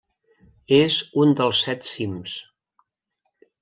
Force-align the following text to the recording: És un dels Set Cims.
És 0.77 0.97
un 1.25 1.37
dels 1.43 1.63
Set 1.69 1.89
Cims. 1.93 2.37